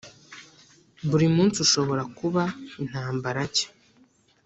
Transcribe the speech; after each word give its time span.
buri 1.09 1.27
munsi 1.35 1.57
ushobora 1.65 2.03
kuba 2.17 2.43
intambara 2.81 3.41
nshya. 3.49 3.67